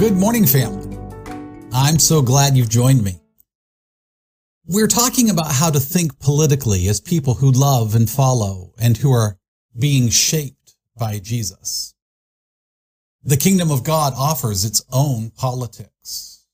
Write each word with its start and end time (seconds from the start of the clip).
Good 0.00 0.16
morning, 0.16 0.46
family. 0.46 0.96
I'm 1.74 1.98
so 1.98 2.22
glad 2.22 2.56
you've 2.56 2.70
joined 2.70 3.04
me. 3.04 3.20
We're 4.64 4.86
talking 4.86 5.28
about 5.28 5.52
how 5.52 5.68
to 5.68 5.78
think 5.78 6.18
politically 6.18 6.88
as 6.88 7.02
people 7.02 7.34
who 7.34 7.52
love 7.52 7.94
and 7.94 8.08
follow 8.08 8.72
and 8.80 8.96
who 8.96 9.12
are 9.12 9.36
being 9.78 10.08
shaped 10.08 10.74
by 10.96 11.18
Jesus. 11.18 11.94
The 13.24 13.36
kingdom 13.36 13.70
of 13.70 13.84
God 13.84 14.14
offers 14.16 14.64
its 14.64 14.82
own 14.90 15.32
politics. 15.36 16.46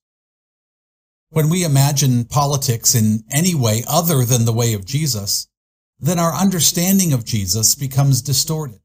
When 1.31 1.49
we 1.49 1.63
imagine 1.63 2.25
politics 2.25 2.97
in 2.97 3.23
any 3.31 3.55
way 3.55 3.85
other 3.89 4.25
than 4.25 4.45
the 4.45 4.53
way 4.53 4.75
of 4.75 4.85
Jesus, 4.85 5.47
then 6.01 6.19
our 6.19 6.35
understanding 6.35 7.13
of 7.13 7.25
Jesus 7.25 7.77
becomes 7.77 8.23
distorted. 8.23 8.81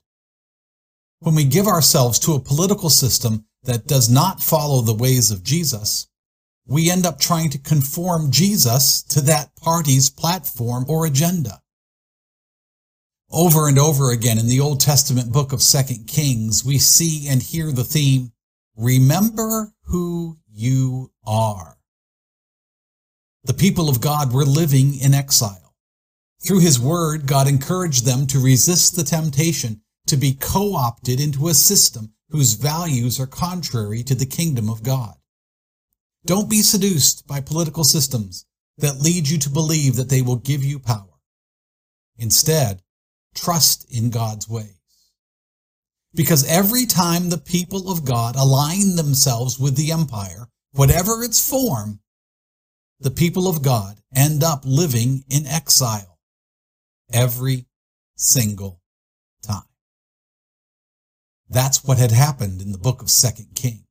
When 1.17 1.33
we 1.33 1.45
give 1.45 1.65
ourselves 1.65 2.19
to 2.19 2.35
a 2.35 2.39
political 2.39 2.91
system 2.91 3.45
that 3.63 3.87
does 3.87 4.09
not 4.09 4.41
follow 4.41 4.81
the 4.81 4.93
ways 4.93 5.31
of 5.31 5.43
Jesus, 5.43 6.07
we 6.67 6.89
end 6.89 7.05
up 7.05 7.19
trying 7.19 7.49
to 7.49 7.57
conform 7.57 8.31
Jesus 8.31 9.03
to 9.03 9.21
that 9.21 9.55
party's 9.55 10.09
platform 10.09 10.85
or 10.87 11.05
agenda. 11.05 11.61
Over 13.29 13.67
and 13.67 13.79
over 13.79 14.11
again 14.11 14.37
in 14.37 14.47
the 14.47 14.59
Old 14.59 14.79
Testament 14.79 15.31
book 15.31 15.53
of 15.53 15.61
Second 15.61 16.07
Kings, 16.07 16.65
we 16.65 16.77
see 16.77 17.27
and 17.27 17.41
hear 17.41 17.71
the 17.71 17.83
theme, 17.83 18.31
remember 18.75 19.73
who 19.85 20.37
you 20.49 21.11
are. 21.25 21.77
The 23.43 23.53
people 23.53 23.89
of 23.89 24.01
God 24.01 24.33
were 24.33 24.45
living 24.45 24.99
in 24.99 25.13
exile. 25.13 25.75
Through 26.45 26.59
his 26.59 26.79
word, 26.79 27.25
God 27.27 27.47
encouraged 27.47 28.05
them 28.05 28.27
to 28.27 28.43
resist 28.43 28.95
the 28.95 29.03
temptation 29.03 29.81
to 30.07 30.17
be 30.17 30.33
co-opted 30.33 31.19
into 31.19 31.47
a 31.47 31.53
system 31.53 32.13
whose 32.31 32.53
values 32.53 33.19
are 33.19 33.27
contrary 33.27 34.03
to 34.03 34.15
the 34.15 34.25
kingdom 34.25 34.69
of 34.69 34.83
God. 34.83 35.15
Don't 36.25 36.49
be 36.49 36.61
seduced 36.61 37.27
by 37.27 37.41
political 37.41 37.83
systems 37.83 38.45
that 38.77 39.01
lead 39.01 39.27
you 39.27 39.37
to 39.39 39.49
believe 39.49 39.95
that 39.95 40.09
they 40.09 40.21
will 40.21 40.37
give 40.37 40.63
you 40.63 40.79
power. 40.79 41.19
Instead, 42.17 42.81
trust 43.35 43.85
in 43.91 44.09
God's 44.09 44.47
ways. 44.47 44.77
Because 46.13 46.47
every 46.47 46.85
time 46.85 47.29
the 47.29 47.37
people 47.37 47.89
of 47.89 48.05
God 48.05 48.35
align 48.35 48.95
themselves 48.95 49.59
with 49.59 49.75
the 49.75 49.91
empire, 49.91 50.47
whatever 50.71 51.23
its 51.23 51.47
form, 51.47 51.99
the 52.99 53.11
people 53.11 53.47
of 53.47 53.63
God 53.63 53.99
end 54.15 54.43
up 54.43 54.61
living 54.65 55.23
in 55.29 55.47
exile 55.47 56.19
every 57.11 57.65
single. 58.15 58.80
That's 61.51 61.83
what 61.83 61.97
had 61.97 62.11
happened 62.11 62.61
in 62.61 62.71
the 62.71 62.77
book 62.77 63.01
of 63.01 63.09
Second 63.09 63.55
Kings. 63.55 63.83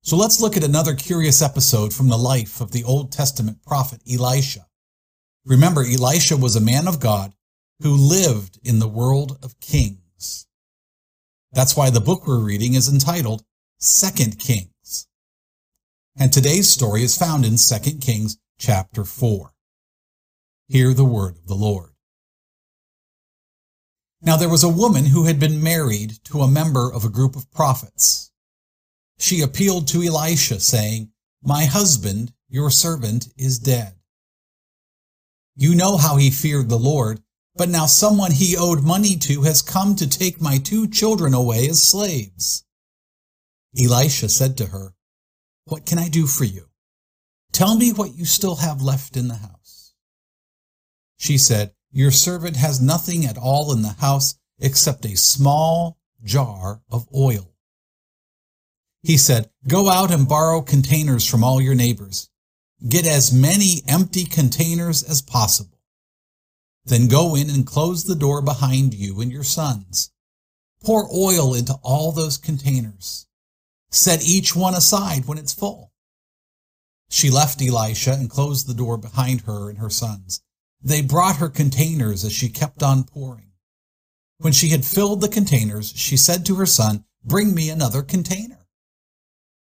So 0.00 0.16
let's 0.16 0.40
look 0.40 0.56
at 0.56 0.64
another 0.64 0.94
curious 0.94 1.42
episode 1.42 1.92
from 1.92 2.08
the 2.08 2.16
life 2.16 2.62
of 2.62 2.72
the 2.72 2.84
Old 2.84 3.12
Testament 3.12 3.62
prophet 3.62 4.00
Elisha. 4.10 4.66
Remember, 5.44 5.82
Elisha 5.82 6.38
was 6.38 6.56
a 6.56 6.60
man 6.60 6.88
of 6.88 7.00
God 7.00 7.34
who 7.82 7.94
lived 7.94 8.58
in 8.64 8.78
the 8.78 8.88
world 8.88 9.38
of 9.42 9.60
kings. 9.60 10.46
That's 11.52 11.76
why 11.76 11.90
the 11.90 12.00
book 12.00 12.26
we're 12.26 12.38
reading 12.38 12.72
is 12.72 12.90
entitled 12.90 13.44
Second 13.78 14.38
Kings. 14.38 15.08
And 16.18 16.32
today's 16.32 16.70
story 16.70 17.02
is 17.02 17.18
found 17.18 17.44
in 17.44 17.58
Second 17.58 18.00
Kings 18.00 18.38
chapter 18.58 19.04
4. 19.04 19.52
Hear 20.68 20.94
the 20.94 21.04
word 21.04 21.36
of 21.36 21.46
the 21.46 21.54
Lord. 21.54 21.90
Now 24.26 24.36
there 24.36 24.48
was 24.48 24.64
a 24.64 24.68
woman 24.68 25.06
who 25.06 25.26
had 25.26 25.38
been 25.38 25.62
married 25.62 26.18
to 26.24 26.40
a 26.40 26.50
member 26.50 26.92
of 26.92 27.04
a 27.04 27.08
group 27.08 27.36
of 27.36 27.48
prophets. 27.52 28.32
She 29.20 29.40
appealed 29.40 29.86
to 29.88 30.02
Elisha, 30.02 30.58
saying, 30.58 31.12
My 31.44 31.64
husband, 31.64 32.32
your 32.48 32.68
servant, 32.70 33.28
is 33.36 33.60
dead. 33.60 33.94
You 35.54 35.76
know 35.76 35.96
how 35.96 36.16
he 36.16 36.30
feared 36.32 36.68
the 36.68 36.76
Lord, 36.76 37.22
but 37.54 37.68
now 37.68 37.86
someone 37.86 38.32
he 38.32 38.56
owed 38.56 38.82
money 38.82 39.16
to 39.16 39.42
has 39.42 39.62
come 39.62 39.94
to 39.94 40.08
take 40.08 40.40
my 40.40 40.58
two 40.58 40.88
children 40.88 41.32
away 41.32 41.68
as 41.68 41.84
slaves. 41.84 42.64
Elisha 43.80 44.28
said 44.28 44.56
to 44.56 44.66
her, 44.66 44.96
What 45.66 45.86
can 45.86 46.00
I 46.00 46.08
do 46.08 46.26
for 46.26 46.44
you? 46.44 46.66
Tell 47.52 47.76
me 47.76 47.92
what 47.92 48.16
you 48.16 48.24
still 48.24 48.56
have 48.56 48.82
left 48.82 49.16
in 49.16 49.28
the 49.28 49.36
house. 49.36 49.94
She 51.16 51.38
said, 51.38 51.75
your 51.92 52.10
servant 52.10 52.56
has 52.56 52.80
nothing 52.80 53.24
at 53.24 53.38
all 53.38 53.72
in 53.72 53.82
the 53.82 53.96
house 54.00 54.38
except 54.58 55.04
a 55.04 55.16
small 55.16 55.98
jar 56.24 56.82
of 56.90 57.06
oil. 57.14 57.54
He 59.02 59.16
said, 59.16 59.50
Go 59.68 59.88
out 59.88 60.10
and 60.10 60.28
borrow 60.28 60.62
containers 60.62 61.24
from 61.26 61.44
all 61.44 61.60
your 61.60 61.74
neighbors. 61.74 62.28
Get 62.88 63.06
as 63.06 63.32
many 63.32 63.82
empty 63.88 64.24
containers 64.24 65.02
as 65.02 65.22
possible. 65.22 65.78
Then 66.84 67.08
go 67.08 67.34
in 67.34 67.48
and 67.48 67.66
close 67.66 68.04
the 68.04 68.14
door 68.14 68.42
behind 68.42 68.94
you 68.94 69.20
and 69.20 69.32
your 69.32 69.44
sons. 69.44 70.12
Pour 70.84 71.08
oil 71.12 71.54
into 71.54 71.74
all 71.82 72.12
those 72.12 72.36
containers. 72.36 73.26
Set 73.90 74.22
each 74.22 74.54
one 74.54 74.74
aside 74.74 75.26
when 75.26 75.38
it's 75.38 75.54
full. 75.54 75.92
She 77.08 77.30
left 77.30 77.62
Elisha 77.62 78.12
and 78.12 78.28
closed 78.28 78.66
the 78.66 78.74
door 78.74 78.98
behind 78.98 79.42
her 79.42 79.70
and 79.70 79.78
her 79.78 79.90
sons. 79.90 80.42
They 80.82 81.02
brought 81.02 81.36
her 81.36 81.48
containers 81.48 82.24
as 82.24 82.32
she 82.32 82.48
kept 82.48 82.82
on 82.82 83.04
pouring. 83.04 83.52
When 84.38 84.52
she 84.52 84.68
had 84.68 84.84
filled 84.84 85.20
the 85.20 85.28
containers, 85.28 85.92
she 85.96 86.16
said 86.16 86.44
to 86.46 86.56
her 86.56 86.66
son, 86.66 87.04
Bring 87.24 87.54
me 87.54 87.70
another 87.70 88.02
container. 88.02 88.66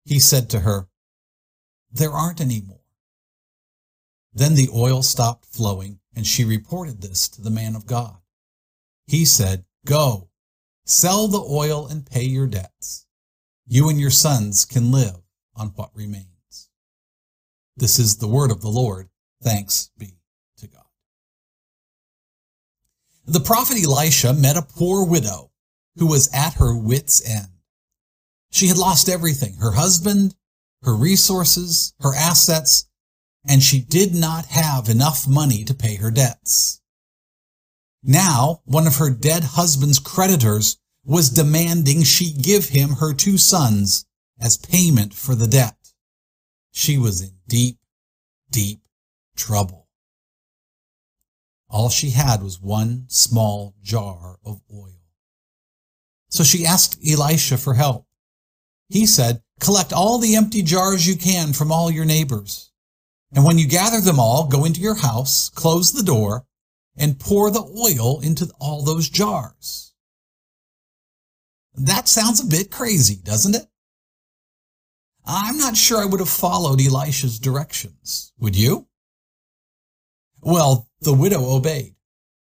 He 0.04 0.18
said 0.18 0.50
to 0.50 0.60
her, 0.60 0.88
There 1.90 2.12
aren't 2.12 2.40
any 2.40 2.60
more. 2.60 2.80
Then 4.34 4.54
the 4.54 4.68
oil 4.74 5.02
stopped 5.02 5.46
flowing, 5.46 6.00
and 6.14 6.26
she 6.26 6.44
reported 6.44 7.00
this 7.00 7.28
to 7.28 7.40
the 7.40 7.50
man 7.50 7.74
of 7.74 7.86
God. 7.86 8.18
He 9.06 9.24
said, 9.24 9.64
Go, 9.86 10.28
sell 10.84 11.28
the 11.28 11.40
oil 11.40 11.86
and 11.86 12.04
pay 12.04 12.24
your 12.24 12.46
debts. 12.46 13.06
You 13.66 13.88
and 13.88 13.98
your 13.98 14.10
sons 14.10 14.64
can 14.64 14.92
live 14.92 15.22
on 15.54 15.68
what 15.68 15.94
remains. 15.94 16.70
This 17.76 17.98
is 17.98 18.16
the 18.16 18.28
word 18.28 18.50
of 18.50 18.60
the 18.60 18.68
Lord. 18.68 19.08
Thanks 19.42 19.90
be 19.96 20.16
The 23.26 23.40
prophet 23.40 23.76
Elisha 23.82 24.32
met 24.32 24.56
a 24.56 24.62
poor 24.62 25.04
widow 25.04 25.50
who 25.96 26.06
was 26.06 26.32
at 26.32 26.54
her 26.54 26.76
wit's 26.76 27.28
end. 27.28 27.48
She 28.52 28.68
had 28.68 28.78
lost 28.78 29.08
everything, 29.08 29.56
her 29.56 29.72
husband, 29.72 30.36
her 30.82 30.94
resources, 30.94 31.92
her 32.00 32.14
assets, 32.14 32.88
and 33.48 33.62
she 33.62 33.80
did 33.80 34.14
not 34.14 34.46
have 34.46 34.88
enough 34.88 35.26
money 35.26 35.64
to 35.64 35.74
pay 35.74 35.96
her 35.96 36.12
debts. 36.12 36.80
Now, 38.04 38.62
one 38.64 38.86
of 38.86 38.96
her 38.96 39.10
dead 39.10 39.42
husband's 39.42 39.98
creditors 39.98 40.78
was 41.04 41.28
demanding 41.30 42.04
she 42.04 42.32
give 42.32 42.68
him 42.68 42.90
her 42.90 43.12
two 43.12 43.38
sons 43.38 44.06
as 44.40 44.56
payment 44.56 45.14
for 45.14 45.34
the 45.34 45.48
debt. 45.48 45.76
She 46.70 46.96
was 46.96 47.20
in 47.20 47.32
deep, 47.48 47.78
deep 48.50 48.82
trouble. 49.36 49.85
All 51.68 51.88
she 51.88 52.10
had 52.10 52.42
was 52.42 52.60
one 52.60 53.06
small 53.08 53.74
jar 53.82 54.38
of 54.44 54.60
oil. 54.72 55.02
So 56.28 56.44
she 56.44 56.66
asked 56.66 56.98
Elisha 57.06 57.56
for 57.56 57.74
help. 57.74 58.06
He 58.88 59.06
said, 59.06 59.42
collect 59.58 59.92
all 59.92 60.18
the 60.18 60.36
empty 60.36 60.62
jars 60.62 61.06
you 61.06 61.16
can 61.16 61.52
from 61.52 61.72
all 61.72 61.90
your 61.90 62.04
neighbors. 62.04 62.70
And 63.32 63.44
when 63.44 63.58
you 63.58 63.66
gather 63.66 64.00
them 64.00 64.20
all, 64.20 64.46
go 64.46 64.64
into 64.64 64.80
your 64.80 64.94
house, 64.94 65.50
close 65.50 65.92
the 65.92 66.02
door, 66.02 66.46
and 66.96 67.18
pour 67.18 67.50
the 67.50 67.62
oil 67.62 68.20
into 68.20 68.50
all 68.60 68.82
those 68.82 69.08
jars. 69.08 69.94
That 71.74 72.08
sounds 72.08 72.40
a 72.40 72.46
bit 72.46 72.70
crazy, 72.70 73.16
doesn't 73.16 73.56
it? 73.56 73.66
I'm 75.26 75.58
not 75.58 75.76
sure 75.76 76.00
I 76.00 76.06
would 76.06 76.20
have 76.20 76.28
followed 76.28 76.80
Elisha's 76.80 77.38
directions. 77.38 78.32
Would 78.38 78.56
you? 78.56 78.86
Well, 80.40 80.88
the 81.00 81.14
widow 81.14 81.50
obeyed. 81.50 81.94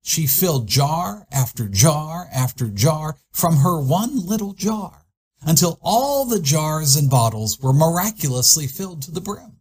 She 0.02 0.26
filled 0.26 0.68
jar 0.68 1.26
after 1.30 1.68
jar 1.68 2.28
after 2.32 2.68
jar 2.68 3.16
from 3.30 3.58
her 3.58 3.80
one 3.80 4.24
little 4.26 4.54
jar 4.54 5.06
until 5.42 5.78
all 5.82 6.24
the 6.24 6.40
jars 6.40 6.96
and 6.96 7.10
bottles 7.10 7.60
were 7.60 7.72
miraculously 7.72 8.66
filled 8.66 9.02
to 9.02 9.10
the 9.10 9.20
brim. 9.20 9.60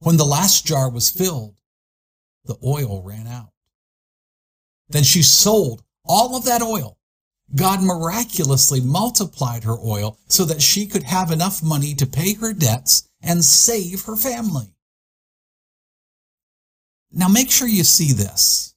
When 0.00 0.16
the 0.16 0.24
last 0.24 0.66
jar 0.66 0.88
was 0.90 1.10
filled, 1.10 1.56
the 2.44 2.56
oil 2.64 3.02
ran 3.02 3.26
out. 3.26 3.50
Then 4.88 5.04
she 5.04 5.22
sold 5.22 5.82
all 6.04 6.36
of 6.36 6.44
that 6.44 6.62
oil. 6.62 6.98
God 7.54 7.82
miraculously 7.82 8.80
multiplied 8.80 9.64
her 9.64 9.76
oil 9.78 10.18
so 10.28 10.44
that 10.44 10.62
she 10.62 10.86
could 10.86 11.02
have 11.04 11.30
enough 11.30 11.62
money 11.62 11.94
to 11.94 12.06
pay 12.06 12.34
her 12.34 12.52
debts 12.52 13.08
and 13.22 13.44
save 13.44 14.04
her 14.04 14.16
family. 14.16 14.74
Now 17.12 17.28
make 17.28 17.50
sure 17.50 17.68
you 17.68 17.84
see 17.84 18.12
this. 18.12 18.74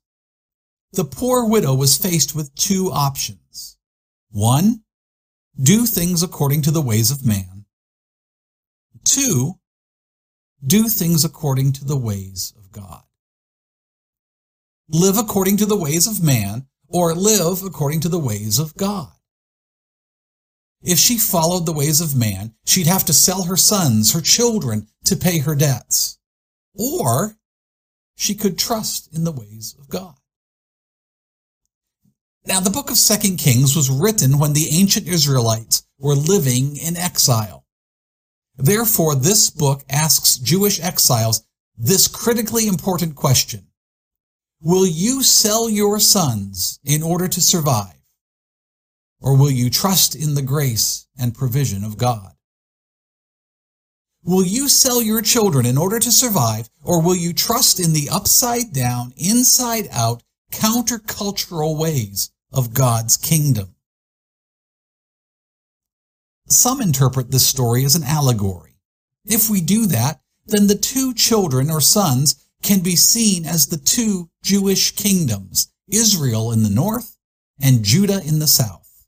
The 0.93 1.05
poor 1.05 1.45
widow 1.45 1.73
was 1.73 1.97
faced 1.97 2.35
with 2.35 2.53
two 2.55 2.91
options. 2.91 3.77
One, 4.31 4.83
do 5.61 5.85
things 5.85 6.23
according 6.23 6.61
to 6.63 6.71
the 6.71 6.81
ways 6.81 7.11
of 7.11 7.25
man. 7.25 7.65
Two, 9.03 9.55
do 10.65 10.89
things 10.89 11.25
according 11.25 11.73
to 11.73 11.85
the 11.85 11.97
ways 11.97 12.53
of 12.57 12.71
God. 12.71 13.03
Live 14.89 15.17
according 15.17 15.57
to 15.57 15.65
the 15.65 15.77
ways 15.77 16.07
of 16.07 16.23
man 16.23 16.67
or 16.87 17.13
live 17.13 17.63
according 17.63 18.01
to 18.01 18.09
the 18.09 18.19
ways 18.19 18.59
of 18.59 18.75
God. 18.75 19.11
If 20.83 20.97
she 20.97 21.17
followed 21.17 21.65
the 21.65 21.73
ways 21.73 22.01
of 22.01 22.15
man, 22.15 22.55
she'd 22.65 22.87
have 22.87 23.05
to 23.05 23.13
sell 23.13 23.43
her 23.43 23.55
sons, 23.55 24.13
her 24.13 24.21
children, 24.21 24.87
to 25.05 25.15
pay 25.15 25.39
her 25.39 25.55
debts. 25.55 26.17
Or 26.75 27.37
she 28.21 28.35
could 28.35 28.55
trust 28.55 29.11
in 29.15 29.23
the 29.23 29.31
ways 29.31 29.75
of 29.79 29.89
God. 29.89 30.13
Now, 32.45 32.59
the 32.59 32.69
book 32.69 32.91
of 32.91 32.97
Second 32.97 33.37
Kings 33.37 33.75
was 33.75 33.89
written 33.89 34.37
when 34.37 34.53
the 34.53 34.69
ancient 34.69 35.07
Israelites 35.07 35.87
were 35.97 36.13
living 36.13 36.77
in 36.77 36.95
exile. 36.97 37.65
Therefore, 38.57 39.15
this 39.15 39.49
book 39.49 39.83
asks 39.89 40.37
Jewish 40.37 40.79
exiles 40.79 41.43
this 41.75 42.07
critically 42.07 42.67
important 42.67 43.15
question. 43.15 43.65
Will 44.61 44.85
you 44.85 45.23
sell 45.23 45.67
your 45.67 45.99
sons 45.99 46.79
in 46.85 47.01
order 47.01 47.27
to 47.27 47.41
survive? 47.41 48.05
Or 49.19 49.35
will 49.35 49.49
you 49.49 49.71
trust 49.71 50.15
in 50.15 50.35
the 50.35 50.43
grace 50.43 51.07
and 51.19 51.33
provision 51.33 51.83
of 51.83 51.97
God? 51.97 52.33
Will 54.23 54.45
you 54.45 54.69
sell 54.69 55.01
your 55.01 55.21
children 55.21 55.65
in 55.65 55.77
order 55.77 55.99
to 55.99 56.11
survive, 56.11 56.69
or 56.83 57.01
will 57.01 57.15
you 57.15 57.33
trust 57.33 57.79
in 57.79 57.93
the 57.93 58.09
upside 58.09 58.71
down, 58.71 59.13
inside 59.17 59.87
out, 59.91 60.21
countercultural 60.51 61.77
ways 61.77 62.31
of 62.53 62.73
God's 62.73 63.17
kingdom? 63.17 63.75
Some 66.47 66.81
interpret 66.81 67.31
this 67.31 67.45
story 67.45 67.83
as 67.83 67.95
an 67.95 68.03
allegory. 68.03 68.77
If 69.25 69.49
we 69.49 69.61
do 69.61 69.87
that, 69.87 70.21
then 70.45 70.67
the 70.67 70.75
two 70.75 71.13
children 71.13 71.71
or 71.71 71.81
sons 71.81 72.47
can 72.61 72.81
be 72.81 72.95
seen 72.95 73.45
as 73.45 73.67
the 73.67 73.77
two 73.77 74.29
Jewish 74.43 74.91
kingdoms, 74.91 75.71
Israel 75.89 76.51
in 76.51 76.61
the 76.61 76.69
north 76.69 77.17
and 77.59 77.83
Judah 77.83 78.21
in 78.23 78.39
the 78.39 78.47
south. 78.47 79.07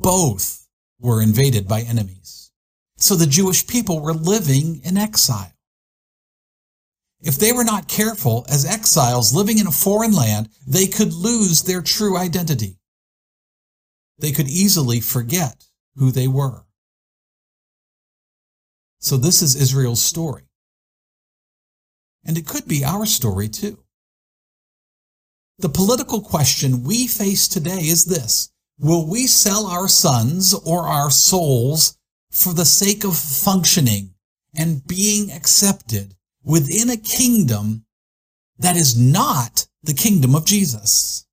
Both 0.00 0.66
were 0.98 1.22
invaded 1.22 1.68
by 1.68 1.82
enemies. 1.82 2.41
So 3.02 3.16
the 3.16 3.26
Jewish 3.26 3.66
people 3.66 3.98
were 3.98 4.14
living 4.14 4.80
in 4.84 4.96
exile. 4.96 5.52
If 7.20 7.36
they 7.36 7.52
were 7.52 7.64
not 7.64 7.88
careful 7.88 8.46
as 8.48 8.64
exiles 8.64 9.34
living 9.34 9.58
in 9.58 9.66
a 9.66 9.72
foreign 9.72 10.12
land, 10.12 10.50
they 10.68 10.86
could 10.86 11.12
lose 11.12 11.62
their 11.62 11.82
true 11.82 12.16
identity. 12.16 12.78
They 14.20 14.30
could 14.30 14.48
easily 14.48 15.00
forget 15.00 15.66
who 15.96 16.12
they 16.12 16.28
were. 16.28 16.64
So 19.00 19.16
this 19.16 19.42
is 19.42 19.56
Israel's 19.56 20.00
story. 20.00 20.44
And 22.24 22.38
it 22.38 22.46
could 22.46 22.68
be 22.68 22.84
our 22.84 23.04
story 23.04 23.48
too. 23.48 23.82
The 25.58 25.68
political 25.68 26.20
question 26.20 26.84
we 26.84 27.08
face 27.08 27.48
today 27.48 27.80
is 27.80 28.04
this. 28.04 28.52
Will 28.78 29.08
we 29.10 29.26
sell 29.26 29.66
our 29.66 29.88
sons 29.88 30.54
or 30.54 30.82
our 30.86 31.10
souls 31.10 31.98
for 32.32 32.52
the 32.52 32.64
sake 32.64 33.04
of 33.04 33.16
functioning 33.16 34.14
and 34.56 34.86
being 34.86 35.30
accepted 35.30 36.14
within 36.42 36.90
a 36.90 36.96
kingdom 36.96 37.84
that 38.58 38.76
is 38.76 38.98
not 38.98 39.66
the 39.82 39.94
kingdom 39.94 40.34
of 40.34 40.44
Jesus? 40.44 41.26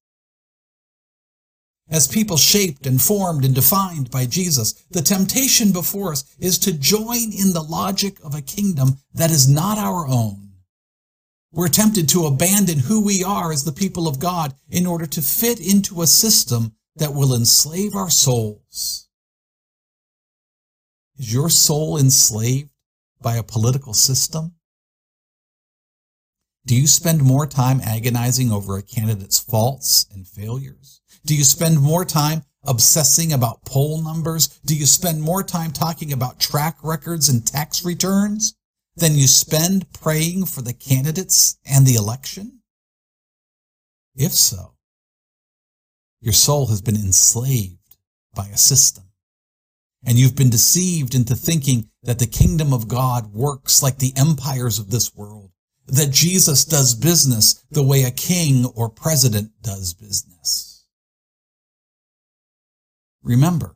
As 1.90 2.08
people 2.08 2.38
shaped 2.38 2.86
and 2.86 3.02
formed 3.02 3.44
and 3.44 3.56
defined 3.56 4.12
by 4.12 4.28
Jesus, 4.28 4.74
the 4.92 5.02
temptation 5.02 5.72
before 5.72 6.12
us 6.12 6.24
is 6.38 6.60
to 6.60 6.72
join 6.72 7.32
in 7.32 7.54
the 7.54 7.66
logic 7.68 8.18
of 8.24 8.36
a 8.36 8.42
kingdom 8.44 9.00
that 9.16 9.32
is 9.32 9.50
not 9.50 9.80
our 9.80 10.08
own 10.08 10.50
we're 11.52 11.68
tempted 11.68 12.08
to 12.10 12.26
abandon 12.26 12.80
who 12.80 13.04
we 13.04 13.24
are 13.24 13.52
as 13.52 13.64
the 13.64 13.72
people 13.72 14.08
of 14.08 14.20
God 14.20 14.54
in 14.70 14.86
order 14.86 15.08
to 15.08 15.22
fit 15.22 15.60
into 15.60 16.02
a 16.02 16.08
system 16.08 16.74
that 16.96 17.14
will 17.14 17.34
enslave 17.34 17.96
our 17.96 18.10
souls. 18.10 19.09
Is 21.20 21.32
your 21.32 21.50
soul 21.50 21.98
enslaved 21.98 22.72
by 23.22 23.36
a 23.36 23.44
political 23.44 23.94
system? 23.94 24.56
Do 26.66 26.76
you 26.76 26.88
spend 26.88 27.22
more 27.22 27.46
time 27.46 27.82
agonizing 27.82 28.52
over 28.52 28.78
a 28.78 28.84
candidate's 28.84 29.40
faults 29.40 30.08
and 30.12 30.28
failures? 30.28 31.02
Do 31.26 31.36
you 31.36 31.44
spend 31.44 31.80
more 31.80 32.06
time 32.06 32.44
obsessing 32.64 33.34
about 33.34 33.66
poll 33.66 34.02
numbers? 34.02 34.48
Do 34.66 34.76
you 34.76 34.86
spend 34.86 35.22
more 35.22 35.44
time 35.44 35.72
talking 35.72 36.12
about 36.12 36.40
track 36.40 36.78
records 36.82 37.30
and 37.30 37.46
tax 37.46 37.86
returns? 37.86 38.56
than 39.00 39.16
you 39.16 39.28
spend 39.28 39.92
praying 39.94 40.46
for 40.46 40.62
the 40.62 40.74
candidates 40.74 41.58
and 41.66 41.86
the 41.86 41.96
election? 41.96 42.60
If 44.16 44.34
so, 44.34 44.76
your 46.20 46.34
soul 46.34 46.68
has 46.68 46.82
been 46.82 46.96
enslaved 46.96 47.98
by 48.36 48.48
a 48.48 48.58
system. 48.58 49.06
And 50.06 50.18
you've 50.18 50.36
been 50.36 50.50
deceived 50.50 51.14
into 51.14 51.36
thinking 51.36 51.90
that 52.04 52.20
the 52.20 52.28
kingdom 52.28 52.74
of 52.74 52.88
God 52.88 53.34
works 53.34 53.84
like 53.84 53.98
the 53.98 54.14
empires 54.16 54.80
of 54.80 54.90
this 54.90 55.14
world, 55.14 55.52
that 55.88 56.12
Jesus 56.12 56.64
does 56.66 56.96
business 56.96 57.66
the 57.70 57.84
way 57.84 58.04
a 58.04 58.12
king 58.12 58.66
or 58.66 58.90
president 58.90 59.52
does 59.62 59.94
business. 59.94 60.86
Remember, 63.22 63.76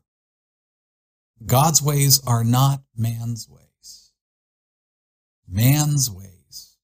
God's 1.45 1.81
ways 1.81 2.21
are 2.25 2.43
not 2.43 2.83
man's 2.95 3.49
ways. 3.49 4.11
Man's 5.47 6.09
ways 6.09 6.77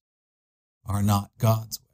are 0.86 1.02
not 1.02 1.30
God's 1.38 1.80
ways. 1.80 1.88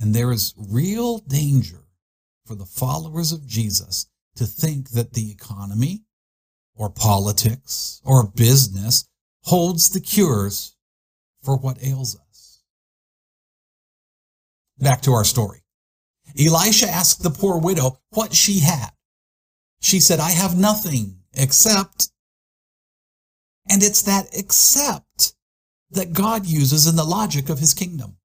And 0.00 0.14
there 0.14 0.32
is 0.32 0.54
real 0.56 1.18
danger 1.18 1.84
for 2.46 2.54
the 2.54 2.64
followers 2.64 3.32
of 3.32 3.46
Jesus 3.46 4.06
to 4.38 4.46
think 4.46 4.90
that 4.90 5.12
the 5.12 5.30
economy 5.30 6.04
or 6.74 6.90
politics 6.90 8.00
or 8.04 8.28
business 8.28 9.08
holds 9.44 9.90
the 9.90 10.00
cures 10.00 10.76
for 11.42 11.56
what 11.56 11.82
ails 11.82 12.18
us. 12.30 12.62
Back 14.78 15.02
to 15.02 15.12
our 15.12 15.24
story. 15.24 15.64
Elisha 16.38 16.88
asked 16.88 17.22
the 17.22 17.30
poor 17.30 17.58
widow 17.58 17.98
what 18.10 18.34
she 18.34 18.60
had. 18.60 18.90
She 19.80 20.00
said, 20.00 20.20
I 20.20 20.30
have 20.30 20.58
nothing 20.58 21.20
except 21.34 22.10
and 23.70 23.82
it's 23.82 24.02
that 24.02 24.28
except 24.32 25.34
that 25.90 26.12
God 26.12 26.46
uses 26.46 26.86
in 26.86 26.96
the 26.96 27.04
logic 27.04 27.48
of 27.48 27.58
his 27.58 27.74
kingdom. 27.74 28.16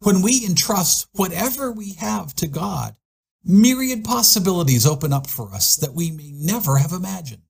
When 0.00 0.22
we 0.22 0.44
entrust 0.46 1.08
whatever 1.12 1.72
we 1.72 1.94
have 1.94 2.34
to 2.36 2.46
God, 2.46 2.96
myriad 3.44 4.04
possibilities 4.04 4.86
open 4.86 5.12
up 5.12 5.26
for 5.26 5.52
us 5.54 5.76
that 5.76 5.94
we 5.94 6.10
may 6.10 6.30
never 6.32 6.78
have 6.78 6.92
imagined. 6.92 7.42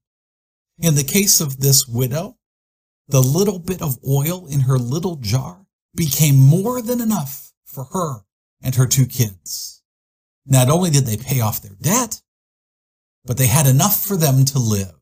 In 0.79 0.95
the 0.95 1.05
case 1.05 1.41
of 1.41 1.59
this 1.59 1.87
widow, 1.87 2.37
the 3.09 3.23
little 3.23 3.59
bit 3.59 3.83
of 3.83 3.99
oil 4.07 4.47
in 4.47 4.61
her 4.61 4.79
little 4.79 5.17
jar 5.17 5.67
became 5.95 6.37
more 6.37 6.83
than 6.83 7.01
enough 7.01 7.53
for 7.65 7.85
her 7.93 8.25
and 8.63 8.75
her 8.75 8.87
two 8.87 9.07
kids. 9.07 9.83
Not 10.47 10.69
only 10.69 10.91
did 10.91 11.05
they 11.05 11.17
pay 11.17 11.41
off 11.41 11.63
their 11.63 11.77
debt, 11.81 12.23
but 13.25 13.37
they 13.37 13.47
had 13.47 13.67
enough 13.67 14.05
for 14.05 14.17
them 14.17 14.45
to 14.47 14.59
live. 14.59 14.95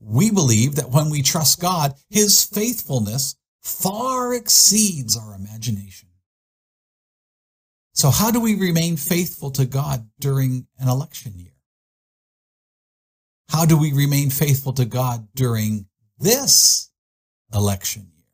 We 0.00 0.30
believe 0.30 0.74
that 0.76 0.90
when 0.90 1.10
we 1.10 1.22
trust 1.22 1.60
God, 1.60 1.94
His 2.10 2.44
faithfulness 2.44 3.36
far 3.62 4.34
exceeds 4.34 5.16
our 5.16 5.34
imagination. 5.34 6.10
So 7.94 8.10
how 8.10 8.32
do 8.32 8.40
we 8.40 8.56
remain 8.56 8.96
faithful 8.96 9.52
to 9.52 9.64
God 9.64 10.08
during 10.18 10.66
an 10.78 10.88
election 10.88 11.38
year? 11.38 11.54
How 13.48 13.64
do 13.64 13.78
we 13.78 13.92
remain 13.92 14.30
faithful 14.30 14.72
to 14.74 14.84
God 14.84 15.28
during 15.36 15.86
this 16.18 16.90
election 17.54 18.10
year? 18.12 18.24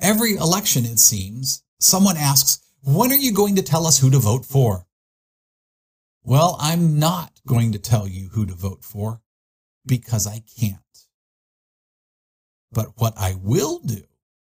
Every 0.00 0.36
election, 0.36 0.84
it 0.84 1.00
seems, 1.00 1.64
someone 1.80 2.16
asks, 2.16 2.60
when 2.84 3.10
are 3.10 3.16
you 3.16 3.32
going 3.32 3.56
to 3.56 3.62
tell 3.62 3.88
us 3.88 3.98
who 3.98 4.10
to 4.10 4.18
vote 4.18 4.44
for? 4.44 4.86
Well, 6.22 6.56
I'm 6.60 7.00
not 7.00 7.40
going 7.44 7.72
to 7.72 7.78
tell 7.80 8.06
you 8.06 8.28
who 8.28 8.46
to 8.46 8.54
vote 8.54 8.84
for 8.84 9.20
because 9.84 10.28
I 10.28 10.42
can't. 10.60 10.78
But 12.70 12.92
what 12.98 13.14
I 13.16 13.34
will 13.42 13.80
do 13.80 14.04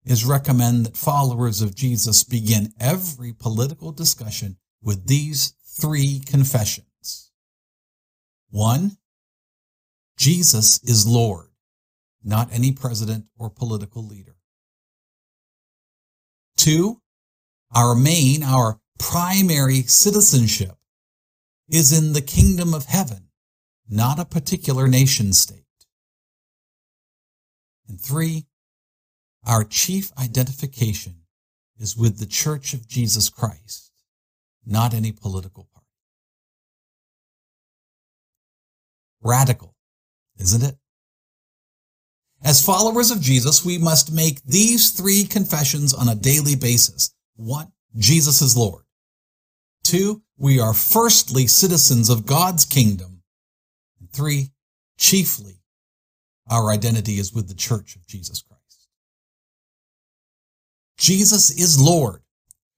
is 0.04 0.24
recommend 0.24 0.86
that 0.86 0.96
followers 0.96 1.62
of 1.62 1.74
Jesus 1.74 2.24
begin 2.24 2.72
every 2.80 3.32
political 3.32 3.92
discussion 3.92 4.56
with 4.82 5.06
these 5.06 5.54
three 5.64 6.20
confessions. 6.26 7.30
One, 8.50 8.98
Jesus 10.18 10.82
is 10.82 11.06
Lord, 11.06 11.48
not 12.22 12.52
any 12.52 12.72
president 12.72 13.26
or 13.38 13.48
political 13.48 14.04
leader. 14.04 14.36
Two, 16.56 17.00
our 17.74 17.94
main, 17.94 18.42
our 18.42 18.80
primary 18.98 19.82
citizenship 19.82 20.76
is 21.68 21.96
in 21.96 22.12
the 22.12 22.20
kingdom 22.20 22.74
of 22.74 22.84
heaven, 22.84 23.28
not 23.88 24.18
a 24.18 24.24
particular 24.24 24.86
nation 24.86 25.32
state. 25.32 25.64
And 27.88 28.00
three, 28.00 28.46
our 29.46 29.64
chief 29.64 30.12
identification 30.18 31.16
is 31.78 31.96
with 31.96 32.18
the 32.18 32.26
Church 32.26 32.74
of 32.74 32.86
Jesus 32.86 33.28
Christ, 33.28 33.90
not 34.64 34.94
any 34.94 35.12
political 35.12 35.68
party. 35.72 35.86
Radical, 39.22 39.74
isn't 40.38 40.62
it? 40.62 40.76
As 42.44 42.64
followers 42.64 43.10
of 43.10 43.20
Jesus, 43.20 43.64
we 43.64 43.78
must 43.78 44.12
make 44.12 44.42
these 44.44 44.90
three 44.90 45.24
confessions 45.24 45.94
on 45.94 46.08
a 46.08 46.14
daily 46.14 46.56
basis. 46.56 47.14
One, 47.36 47.72
Jesus 47.96 48.42
is 48.42 48.56
Lord. 48.56 48.84
Two, 49.84 50.22
we 50.36 50.58
are 50.58 50.74
firstly 50.74 51.46
citizens 51.46 52.10
of 52.10 52.26
God's 52.26 52.64
kingdom. 52.64 53.22
And 54.00 54.10
three, 54.10 54.50
chiefly, 54.98 55.60
our 56.50 56.70
identity 56.70 57.18
is 57.18 57.32
with 57.32 57.48
the 57.48 57.54
church 57.54 57.94
of 57.94 58.06
Jesus 58.06 58.42
Christ. 58.42 58.61
Jesus 61.02 61.50
is 61.50 61.80
Lord 61.80 62.22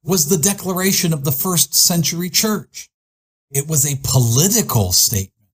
was 0.03 0.31
the 0.31 0.39
declaration 0.39 1.13
of 1.13 1.25
the 1.25 1.31
first 1.31 1.75
century 1.75 2.31
church. 2.31 2.89
It 3.51 3.69
was 3.69 3.85
a 3.85 4.01
political 4.03 4.93
statement 4.93 5.51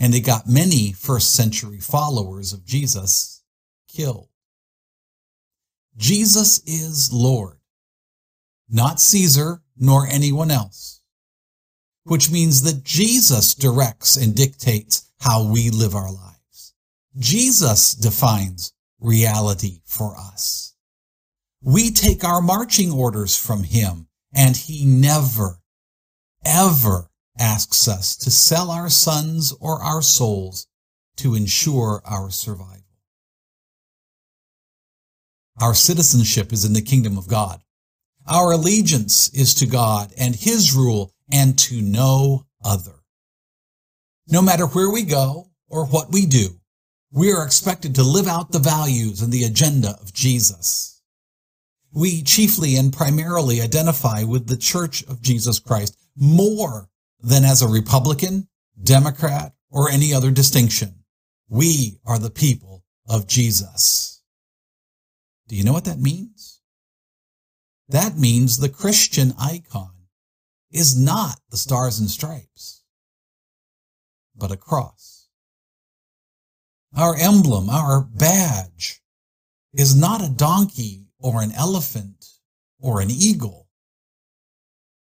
and 0.00 0.14
it 0.14 0.20
got 0.20 0.48
many 0.48 0.92
first 0.92 1.34
century 1.34 1.80
followers 1.80 2.54
of 2.54 2.64
Jesus 2.64 3.44
killed. 3.94 4.30
Jesus 5.94 6.60
is 6.60 7.12
Lord, 7.12 7.58
not 8.70 8.98
Caesar 8.98 9.60
nor 9.76 10.06
anyone 10.06 10.50
else, 10.50 11.02
which 12.04 12.30
means 12.30 12.62
that 12.62 12.84
Jesus 12.84 13.54
directs 13.54 14.16
and 14.16 14.34
dictates 14.34 15.10
how 15.20 15.44
we 15.46 15.68
live 15.68 15.94
our 15.94 16.10
lives. 16.10 16.72
Jesus 17.18 17.92
defines 17.92 18.72
reality 18.98 19.82
for 19.84 20.16
us. 20.16 20.71
We 21.64 21.90
take 21.92 22.24
our 22.24 22.42
marching 22.42 22.90
orders 22.90 23.36
from 23.36 23.62
him 23.62 24.08
and 24.34 24.56
he 24.56 24.84
never, 24.84 25.60
ever 26.44 27.10
asks 27.38 27.86
us 27.86 28.16
to 28.16 28.30
sell 28.30 28.70
our 28.70 28.88
sons 28.90 29.52
or 29.60 29.82
our 29.82 30.02
souls 30.02 30.66
to 31.16 31.34
ensure 31.34 32.02
our 32.04 32.30
survival. 32.30 32.82
Our 35.60 35.74
citizenship 35.74 36.52
is 36.52 36.64
in 36.64 36.72
the 36.72 36.82
kingdom 36.82 37.16
of 37.16 37.28
God. 37.28 37.60
Our 38.26 38.52
allegiance 38.52 39.28
is 39.34 39.54
to 39.56 39.66
God 39.66 40.12
and 40.18 40.34
his 40.34 40.74
rule 40.74 41.14
and 41.30 41.56
to 41.60 41.80
no 41.80 42.46
other. 42.64 42.94
No 44.28 44.42
matter 44.42 44.66
where 44.66 44.90
we 44.90 45.02
go 45.02 45.50
or 45.68 45.86
what 45.86 46.10
we 46.10 46.26
do, 46.26 46.60
we 47.12 47.32
are 47.32 47.44
expected 47.44 47.94
to 47.94 48.02
live 48.02 48.26
out 48.26 48.50
the 48.50 48.58
values 48.58 49.20
and 49.20 49.32
the 49.32 49.44
agenda 49.44 49.96
of 50.00 50.12
Jesus. 50.12 50.91
We 51.94 52.22
chiefly 52.22 52.76
and 52.76 52.92
primarily 52.92 53.60
identify 53.60 54.22
with 54.22 54.46
the 54.46 54.56
Church 54.56 55.02
of 55.04 55.20
Jesus 55.20 55.58
Christ 55.58 55.96
more 56.16 56.88
than 57.20 57.44
as 57.44 57.62
a 57.62 57.68
Republican, 57.68 58.48
Democrat, 58.82 59.52
or 59.70 59.90
any 59.90 60.12
other 60.12 60.30
distinction. 60.30 61.04
We 61.48 61.98
are 62.06 62.18
the 62.18 62.30
people 62.30 62.84
of 63.08 63.26
Jesus. 63.26 64.22
Do 65.48 65.56
you 65.56 65.64
know 65.64 65.72
what 65.72 65.84
that 65.84 66.00
means? 66.00 66.60
That 67.88 68.16
means 68.16 68.56
the 68.58 68.70
Christian 68.70 69.34
icon 69.38 69.92
is 70.70 70.98
not 70.98 71.40
the 71.50 71.58
stars 71.58 71.98
and 71.98 72.10
stripes, 72.10 72.82
but 74.34 74.50
a 74.50 74.56
cross. 74.56 75.28
Our 76.96 77.16
emblem, 77.16 77.68
our 77.68 78.00
badge, 78.00 79.02
is 79.74 79.94
not 79.94 80.22
a 80.22 80.30
donkey 80.30 81.08
or 81.22 81.42
an 81.42 81.52
elephant 81.52 82.26
or 82.80 83.00
an 83.00 83.10
eagle. 83.10 83.68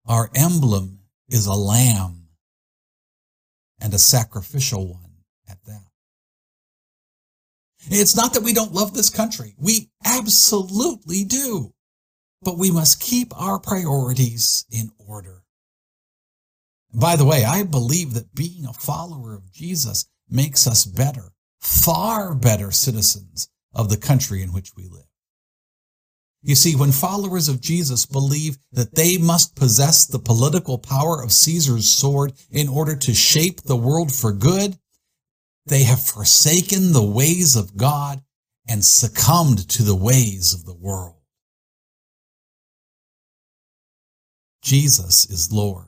Our 0.07 0.31
emblem 0.35 1.00
is 1.28 1.47
a 1.47 1.54
lamb 1.54 2.28
and 3.81 3.95
a 3.95 3.99
sacrificial 3.99 4.87
one 4.87 5.11
at 5.49 5.59
that. 5.64 5.87
It's 7.90 8.16
not 8.16 8.35
that 8.35 8.42
we 8.42 8.52
don't 8.52 8.73
love 8.73 8.95
this 8.95 9.11
country. 9.11 9.54
We 9.59 9.90
absolutely 10.04 11.25
do. 11.25 11.73
But 12.42 12.59
we 12.59 12.71
must 12.71 13.00
keep 13.00 13.33
our 13.40 13.59
priorities 13.59 14.66
in 14.71 14.90
order. 14.99 15.45
By 16.92 17.16
the 17.16 17.25
way, 17.25 17.45
I 17.45 17.62
believe 17.62 18.14
that 18.14 18.35
being 18.35 18.66
a 18.66 18.73
follower 18.73 19.35
of 19.35 19.52
Jesus 19.52 20.07
makes 20.28 20.66
us 20.66 20.85
better, 20.85 21.33
far 21.61 22.35
better 22.35 22.71
citizens 22.71 23.49
of 23.75 23.88
the 23.88 23.97
country 23.97 24.42
in 24.42 24.52
which 24.52 24.73
we 24.76 24.88
live. 24.88 25.07
You 26.43 26.57
see, 26.57 26.75
when 26.75 26.91
followers 26.91 27.49
of 27.49 27.61
Jesus 27.61 28.05
believe 28.05 28.59
that 28.73 28.97
they 28.97 29.17
must 29.17 29.55
possess 29.55 30.07
the 30.07 30.19
political 30.19 30.77
power 30.77 31.23
of 31.23 31.31
Caesar's 31.31 31.89
sword 31.89 32.33
in 32.51 32.69
order 32.69 32.97
to 32.97 33.15
shape 33.15 33.63
the 33.63 33.77
world 33.77 34.13
for 34.13 34.33
good, 34.33 34.77
they 35.67 35.85
have 35.85 36.03
forsaken 36.03 36.93
the 36.93 37.05
ways 37.05 37.55
of 37.55 37.77
God 37.77 38.23
and 38.69 38.85
succumbed 38.85 39.69
to 39.71 39.85
the 39.85 39.95
ways 39.95 40.53
of 40.53 40.65
the 40.65 40.75
world. 40.75 41.17
Jesus 44.63 45.29
is 45.31 45.53
Lord. 45.53 45.87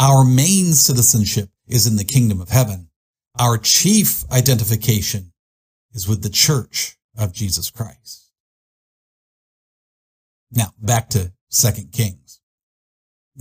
Our 0.00 0.24
main 0.24 0.72
citizenship 0.72 1.50
is 1.66 1.86
in 1.86 1.96
the 1.96 2.04
kingdom 2.04 2.40
of 2.40 2.50
heaven. 2.50 2.88
Our 3.38 3.58
chief 3.58 4.24
identification 4.30 5.32
is 5.92 6.08
with 6.08 6.22
the 6.22 6.30
church 6.30 6.98
of 7.16 7.32
Jesus 7.32 7.70
Christ. 7.70 8.23
Now, 10.54 10.70
back 10.80 11.10
to 11.10 11.32
2 11.50 11.70
Kings. 11.92 12.40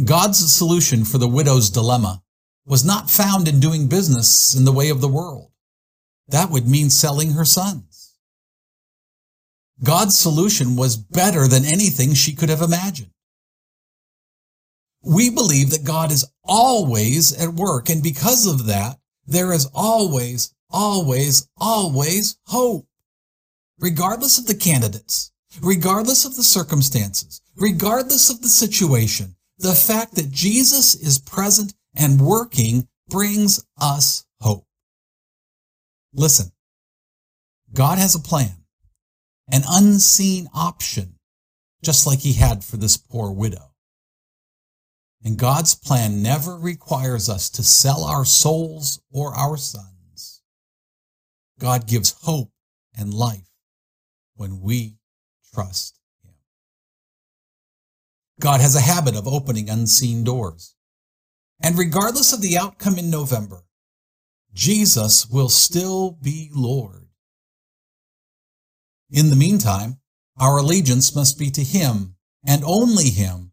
God's 0.03 0.51
solution 0.51 1.05
for 1.05 1.20
the 1.20 1.27
widow's 1.27 1.70
dilemma 1.70 2.24
was 2.65 2.84
not 2.84 3.10
found 3.10 3.48
in 3.48 3.60
doing 3.60 3.88
business 3.88 4.55
in 4.55 4.65
the 4.65 4.72
way 4.72 4.89
of 4.89 5.01
the 5.01 5.08
world. 5.08 5.51
That 6.27 6.50
would 6.50 6.67
mean 6.67 6.89
selling 6.89 7.32
her 7.32 7.46
sons. 7.46 8.17
God's 9.84 10.17
solution 10.17 10.75
was 10.75 10.96
better 10.96 11.48
than 11.48 11.65
anything 11.65 12.13
she 12.13 12.34
could 12.34 12.50
have 12.50 12.62
imagined. 12.62 13.12
We 15.03 15.29
believe 15.29 15.72
that 15.72 15.84
God 15.84 16.12
is 16.12 16.25
always 16.46 17.34
at 17.34 17.53
work, 17.53 17.89
and 17.89 18.01
because 18.01 18.48
of 18.48 18.67
that, 18.67 18.98
there 19.27 19.51
is 19.51 19.70
always, 19.74 20.53
always, 20.70 21.50
always 21.58 22.38
hope. 22.48 22.88
Regardless 23.79 24.38
of 24.38 24.48
the 24.48 24.55
candidates, 24.55 25.33
regardless 25.62 26.25
of 26.25 26.36
the 26.36 26.43
circumstances, 26.43 27.41
regardless 27.55 28.29
of 28.29 28.41
the 28.41 28.50
situation, 28.50 29.36
the 29.57 29.74
fact 29.74 30.15
that 30.15 30.31
Jesus 30.31 30.95
is 30.95 31.19
present 31.19 31.74
and 31.95 32.22
working 32.22 32.88
brings 33.10 33.63
us 33.79 34.25
hope. 34.41 34.65
Listen, 36.13 36.51
God 37.74 37.98
has 37.98 38.15
a 38.15 38.19
plan, 38.19 38.65
an 39.51 39.63
unseen 39.67 40.48
option, 40.53 41.15
just 41.83 42.07
like 42.07 42.19
he 42.19 42.33
had 42.33 42.63
for 42.63 42.77
this 42.77 42.98
poor 42.98 43.31
widow. 43.31 43.74
And 45.24 45.38
God's 45.38 45.74
plan 45.74 46.22
never 46.22 46.57
requires 46.57 47.29
us 47.29 47.50
to 47.51 47.63
sell 47.63 48.03
our 48.03 48.25
souls 48.25 49.01
or 49.12 49.33
our 49.33 49.55
sons. 49.57 50.41
God 51.60 51.88
gives 51.88 52.15
hope 52.24 52.51
and 52.98 53.13
life 53.13 53.50
when 54.36 54.60
we 54.60 54.98
trust 55.53 56.00
Him. 56.24 56.33
God 58.39 58.62
has 58.62 58.75
a 58.75 58.81
habit 58.81 59.15
of 59.15 59.27
opening 59.27 59.69
unseen 59.69 60.24
doors. 60.24 60.75
And 61.62 61.77
regardless 61.77 62.33
of 62.33 62.41
the 62.41 62.57
outcome 62.57 62.98
in 62.98 63.10
November, 63.10 63.63
Jesus 64.53 65.27
will 65.27 65.50
still 65.50 66.12
be 66.22 66.50
Lord. 66.53 67.07
In 69.10 69.29
the 69.29 69.36
meantime, 69.36 70.00
our 70.38 70.57
allegiance 70.57 71.15
must 71.15 71.38
be 71.38 71.50
to 71.51 71.63
Him 71.63 72.15
and 72.45 72.63
only 72.65 73.10
Him, 73.10 73.51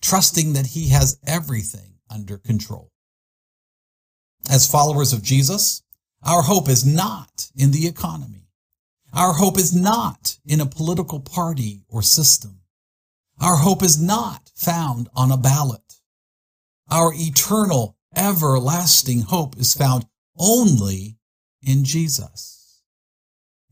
trusting 0.00 0.52
that 0.52 0.68
He 0.68 0.88
has 0.90 1.18
everything 1.26 1.94
under 2.10 2.38
control. 2.38 2.92
As 4.48 4.70
followers 4.70 5.12
of 5.12 5.22
Jesus, 5.22 5.82
our 6.22 6.42
hope 6.42 6.68
is 6.68 6.86
not 6.86 7.50
in 7.56 7.70
the 7.70 7.86
economy. 7.86 8.47
Our 9.18 9.32
hope 9.32 9.58
is 9.58 9.74
not 9.74 10.38
in 10.46 10.60
a 10.60 10.66
political 10.66 11.18
party 11.18 11.82
or 11.88 12.02
system. 12.02 12.60
Our 13.40 13.56
hope 13.56 13.82
is 13.82 14.00
not 14.00 14.52
found 14.54 15.08
on 15.12 15.32
a 15.32 15.36
ballot. 15.36 15.94
Our 16.88 17.12
eternal, 17.16 17.96
everlasting 18.14 19.22
hope 19.22 19.58
is 19.58 19.74
found 19.74 20.06
only 20.38 21.18
in 21.60 21.82
Jesus. 21.82 22.80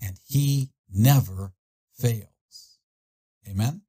And 0.03 0.19
he 0.27 0.71
never 0.93 1.53
fails. 1.97 2.81
Amen. 3.49 3.83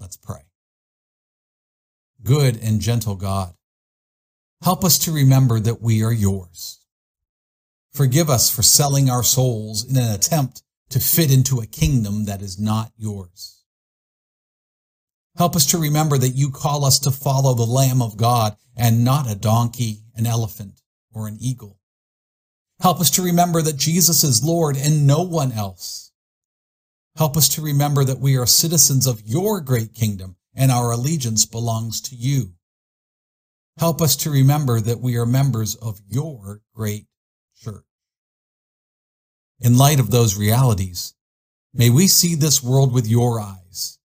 Let's 0.00 0.16
pray. 0.16 0.42
Good 2.24 2.60
and 2.60 2.80
gentle 2.80 3.14
God, 3.14 3.54
help 4.64 4.84
us 4.84 4.98
to 4.98 5.12
remember 5.12 5.60
that 5.60 5.80
we 5.80 6.02
are 6.02 6.12
yours. 6.12 6.79
Forgive 7.92 8.30
us 8.30 8.50
for 8.50 8.62
selling 8.62 9.10
our 9.10 9.22
souls 9.22 9.84
in 9.84 9.96
an 9.96 10.10
attempt 10.10 10.62
to 10.90 11.00
fit 11.00 11.32
into 11.32 11.60
a 11.60 11.66
kingdom 11.66 12.24
that 12.24 12.42
is 12.42 12.58
not 12.58 12.92
yours. 12.96 13.64
Help 15.36 15.56
us 15.56 15.66
to 15.66 15.78
remember 15.78 16.18
that 16.18 16.30
you 16.30 16.50
call 16.50 16.84
us 16.84 16.98
to 17.00 17.10
follow 17.10 17.54
the 17.54 17.62
Lamb 17.64 18.02
of 18.02 18.16
God 18.16 18.56
and 18.76 19.04
not 19.04 19.30
a 19.30 19.34
donkey, 19.34 20.02
an 20.14 20.26
elephant, 20.26 20.82
or 21.12 21.28
an 21.28 21.38
eagle. 21.40 21.78
Help 22.80 23.00
us 23.00 23.10
to 23.10 23.22
remember 23.22 23.62
that 23.62 23.76
Jesus 23.76 24.24
is 24.24 24.44
Lord 24.44 24.76
and 24.76 25.06
no 25.06 25.22
one 25.22 25.52
else. 25.52 26.12
Help 27.16 27.36
us 27.36 27.48
to 27.50 27.62
remember 27.62 28.04
that 28.04 28.20
we 28.20 28.36
are 28.36 28.46
citizens 28.46 29.06
of 29.06 29.22
your 29.26 29.60
great 29.60 29.94
kingdom 29.94 30.36
and 30.54 30.70
our 30.70 30.90
allegiance 30.90 31.44
belongs 31.44 32.00
to 32.00 32.16
you. 32.16 32.54
Help 33.78 34.00
us 34.00 34.16
to 34.16 34.30
remember 34.30 34.80
that 34.80 35.00
we 35.00 35.16
are 35.16 35.26
members 35.26 35.74
of 35.76 36.00
your 36.08 36.60
great. 36.74 37.06
In 39.60 39.76
light 39.76 40.00
of 40.00 40.10
those 40.10 40.38
realities, 40.38 41.14
may 41.74 41.90
we 41.90 42.08
see 42.08 42.34
this 42.34 42.62
world 42.62 42.94
with 42.94 43.06
your 43.06 43.40
eyes. 43.40 43.98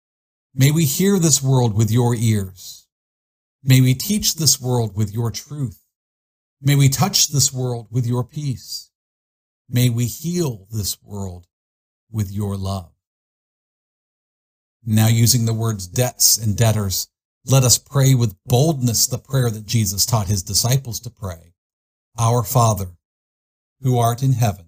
May 0.54 0.72
we 0.72 0.84
hear 0.84 1.18
this 1.18 1.42
world 1.42 1.76
with 1.76 1.90
your 1.90 2.14
ears. 2.14 2.88
May 3.64 3.80
we 3.80 3.94
teach 3.94 4.36
this 4.36 4.60
world 4.60 4.96
with 4.96 5.14
your 5.14 5.32
truth. 5.32 5.82
May 6.62 6.76
we 6.76 6.90
touch 6.90 7.30
this 7.30 7.54
world 7.54 7.88
with 7.90 8.06
your 8.06 8.24
peace. 8.24 8.92
May 9.70 9.90
we 9.90 10.06
heal 10.06 10.68
this 10.72 11.02
world 11.02 11.48
with 12.12 12.32
your 12.32 12.58
love. 12.58 12.92
Now, 14.86 15.08
using 15.08 15.46
the 15.46 15.54
words 15.54 15.88
debts 15.88 16.38
and 16.38 16.56
debtors, 16.56 17.08
let 17.46 17.64
us 17.64 17.78
pray 17.78 18.14
with 18.14 18.36
boldness 18.46 19.08
the 19.08 19.18
prayer 19.18 19.50
that 19.50 19.66
Jesus 19.66 20.06
taught 20.06 20.28
his 20.28 20.44
disciples 20.44 21.00
to 21.02 21.10
pray. 21.10 21.54
Our 22.20 22.44
Father, 22.44 22.98
who 23.82 23.98
art 23.98 24.22
in 24.22 24.34
heaven, 24.34 24.68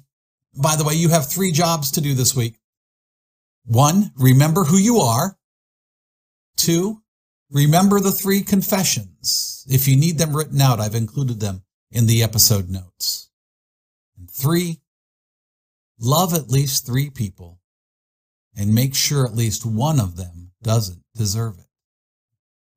By 0.55 0.75
the 0.75 0.83
way, 0.83 0.93
you 0.95 1.09
have 1.09 1.29
three 1.29 1.51
jobs 1.51 1.91
to 1.91 2.01
do 2.01 2.13
this 2.13 2.35
week. 2.35 2.59
One, 3.65 4.11
remember 4.15 4.63
who 4.63 4.77
you 4.77 4.97
are. 4.97 5.37
Two, 6.57 7.01
remember 7.49 7.99
the 7.99 8.11
three 8.11 8.41
confessions. 8.41 9.65
If 9.69 9.87
you 9.87 9.95
need 9.95 10.17
them 10.17 10.35
written 10.35 10.59
out, 10.61 10.79
I've 10.79 10.95
included 10.95 11.39
them 11.39 11.63
in 11.91 12.05
the 12.05 12.23
episode 12.23 12.69
notes. 12.69 13.29
And 14.17 14.29
three, 14.29 14.81
love 15.99 16.33
at 16.33 16.49
least 16.49 16.85
three 16.85 17.09
people 17.09 17.59
and 18.55 18.75
make 18.75 18.95
sure 18.95 19.25
at 19.25 19.35
least 19.35 19.65
one 19.65 19.99
of 19.99 20.17
them 20.17 20.51
doesn't 20.61 21.03
deserve 21.15 21.57
it. 21.59 21.65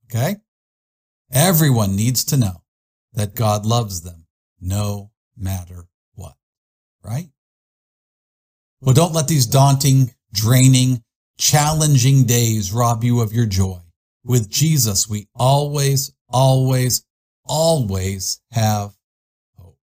Okay? 0.06 0.37
Everyone 1.32 1.96
needs 1.96 2.24
to 2.26 2.37
know 2.37 2.62
that 3.12 3.34
God 3.34 3.66
loves 3.66 4.02
them 4.02 4.26
no 4.60 5.10
matter 5.37 5.88
what, 6.14 6.34
right? 7.02 7.28
Well, 8.84 8.92
don't 8.92 9.14
let 9.14 9.28
these 9.28 9.46
daunting, 9.46 10.12
draining, 10.34 11.02
challenging 11.38 12.24
days 12.24 12.70
rob 12.70 13.02
you 13.02 13.20
of 13.20 13.32
your 13.32 13.46
joy. 13.46 13.78
With 14.24 14.50
Jesus, 14.50 15.08
we 15.08 15.26
always, 15.34 16.12
always, 16.28 17.02
always 17.46 18.42
have 18.52 18.92
hope. 19.56 19.78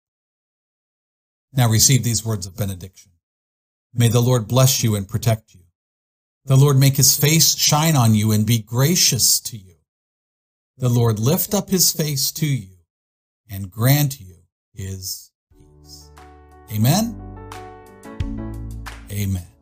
Now 1.54 1.70
receive 1.70 2.04
these 2.04 2.26
words 2.26 2.48
of 2.48 2.58
benediction. 2.58 3.12
May 3.94 4.08
the 4.08 4.20
Lord 4.20 4.48
bless 4.48 4.84
you 4.84 4.96
and 4.96 5.08
protect 5.08 5.54
you. 5.54 5.62
The 6.46 6.56
Lord 6.56 6.80
make 6.80 6.98
his 6.98 7.16
face 7.16 7.56
shine 7.56 7.96
on 7.96 8.16
you 8.16 8.32
and 8.32 8.48
be 8.48 8.64
gracious 8.64 9.40
to 9.42 9.58
you. 9.58 9.76
The 10.78 10.90
Lord 10.90 11.20
lift 11.20 11.54
up 11.54 11.70
his 11.70 11.92
face 11.92 12.32
to 12.32 12.48
you 12.48 12.78
and 13.48 13.70
grant 13.70 14.20
you 14.20 14.38
his 14.74 15.32
peace. 15.52 16.10
Amen. 16.72 17.37
Amen. 19.18 19.57